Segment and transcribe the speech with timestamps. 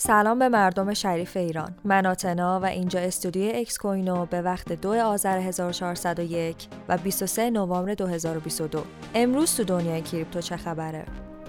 [0.00, 1.74] سلام به مردم شریف ایران.
[1.84, 6.56] من آتنا و اینجا استودیوی اکس کوینو به وقت 2 آذر 1401
[6.88, 8.84] و 23 نوامبر 2022
[9.14, 11.04] امروز تو دنیای کریپتو چه خبره؟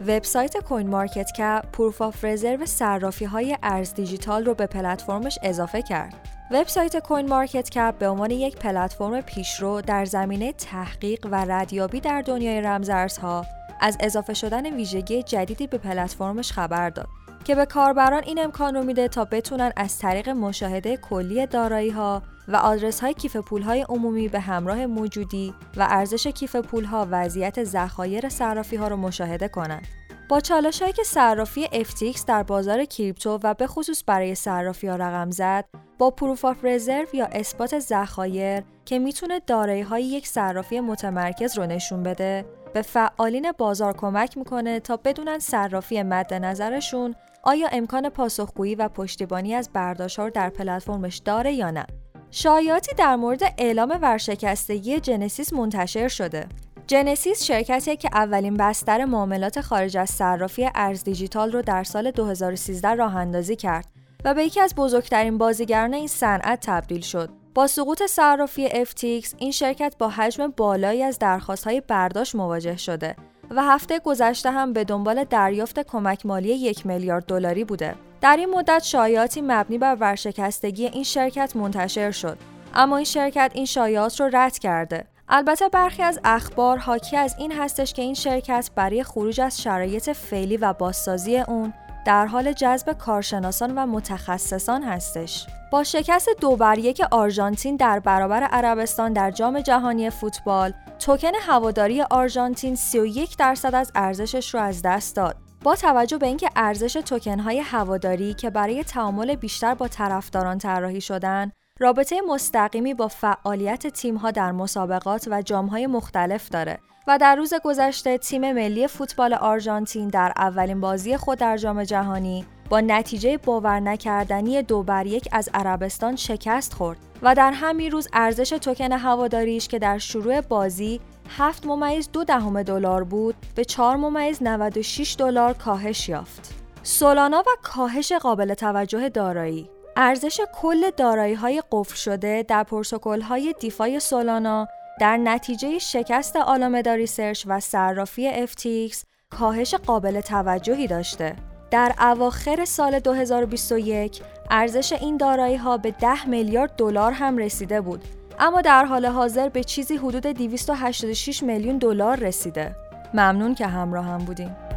[0.07, 6.13] وبسایت CoinMarketCap proof of reserve صرافی های ارز دیجیتال رو به پلتفرمش اضافه کرد.
[6.51, 13.45] وبسایت CoinMarketCap به عنوان یک پلتفرم پیشرو در زمینه تحقیق و ردیابی در دنیای رمزارزها
[13.81, 17.18] از اضافه شدن ویژگی جدیدی به پلتفرمش خبر داد.
[17.43, 22.21] که به کاربران این امکان رو میده تا بتونن از طریق مشاهده کلی دارایی ها
[22.47, 27.07] و آدرس های کیف پول های عمومی به همراه موجودی و ارزش کیف پول ها
[27.11, 29.87] وضعیت ذخایر صرافی ها رو مشاهده کنند.
[30.29, 34.95] با چالش هایی که صرافی FTX در بازار کریپتو و به خصوص برای صرافی ها
[34.95, 35.65] رقم زد
[35.97, 41.65] با Proof of Reserve یا اثبات ذخایر که می‌تونه دارایی های یک صرافی متمرکز رو
[41.65, 48.75] نشون بده به فعالین بازار کمک می‌کنه تا بدونن صرافی مد نظرشون آیا امکان پاسخگویی
[48.75, 51.85] و پشتیبانی از برداشت‌ها در پلتفرمش داره یا نه
[52.31, 56.47] شایعاتی در مورد اعلام ورشکستگی جنسیس منتشر شده
[56.87, 62.93] جنسیس شرکتی که اولین بستر معاملات خارج از صرافی ارز دیجیتال رو در سال 2013
[62.93, 63.85] راه اندازی کرد
[64.25, 67.29] و به یکی از بزرگترین بازیگران این صنعت تبدیل شد.
[67.53, 73.15] با سقوط صرافی FTX این شرکت با حجم بالایی از درخواست‌های برداشت مواجه شده
[73.49, 77.95] و هفته گذشته هم به دنبال دریافت کمک مالی یک میلیارد دلاری بوده.
[78.21, 82.37] در این مدت شایعاتی مبنی بر ورشکستگی این شرکت منتشر شد،
[82.73, 85.05] اما این شرکت این شایعات رو رد کرده.
[85.29, 90.09] البته برخی از اخبار حاکی از این هستش که این شرکت برای خروج از شرایط
[90.09, 91.73] فعلی و بازسازی اون
[92.05, 95.47] در حال جذب کارشناسان و متخصصان هستش.
[95.71, 102.01] با شکست دو بر یک آرژانتین در برابر عربستان در جام جهانی فوتبال، توکن هواداری
[102.01, 105.35] آرژانتین 31 درصد از ارزشش رو از دست داد.
[105.63, 111.01] با توجه به اینکه ارزش توکن های هواداری که برای تعامل بیشتر با طرفداران طراحی
[111.01, 117.53] شدن، رابطه مستقیمی با فعالیت تیم‌ها در مسابقات و جام‌های مختلف داره و در روز
[117.63, 123.79] گذشته تیم ملی فوتبال آرژانتین در اولین بازی خود در جام جهانی با نتیجه باور
[123.79, 129.67] نکردنی دو بر یک از عربستان شکست خورد و در همین روز ارزش توکن هواداریش
[129.67, 131.01] که در شروع بازی
[131.37, 136.53] 7 ممیز دو دهم دلار بود به 4 ممیز 96 دلار کاهش یافت.
[136.83, 139.69] Solana و کاهش قابل توجه دارایی
[140.01, 144.67] ارزش کل دارایی های قفل شده در پروتکل های DeFi Solana
[144.99, 148.95] در نتیجه شکست Alameda Research و صرافی FTX
[149.29, 151.35] کاهش قابل توجهی داشته.
[151.71, 158.03] در اواخر سال 2021 ارزش این دارایی ها به 10 میلیارد دلار هم رسیده بود
[158.39, 162.75] اما در حال حاضر به چیزی حدود 286 میلیون دلار رسیده.
[163.13, 164.68] ممنون که همراه هم بودیم.